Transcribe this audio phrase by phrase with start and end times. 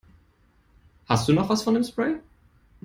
[1.05, 2.17] Hast du noch was von dem Spray?